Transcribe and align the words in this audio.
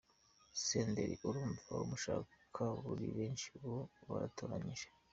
Senderi: 0.63 1.15
Urumva 1.27 1.71
umushaka 1.85 2.63
muri 2.85 3.05
benshi 3.17 3.47
uba 3.67 3.81
waratoranyije. 4.09 4.87